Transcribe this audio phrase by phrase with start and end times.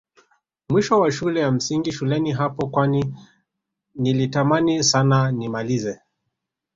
[0.69, 3.15] Mwisho wa shule ya msingi shuleni hapo kwani
[3.95, 5.99] nilitamani Sana nimalize